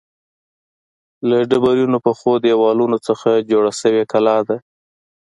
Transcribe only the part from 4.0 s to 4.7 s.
کلا ده.